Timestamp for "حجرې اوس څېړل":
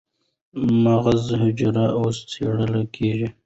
1.41-2.73